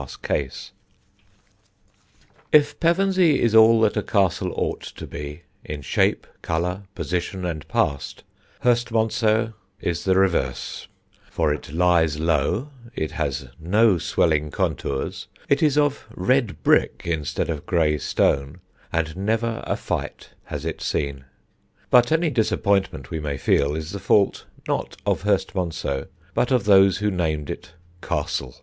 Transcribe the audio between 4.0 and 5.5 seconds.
castle ought to be,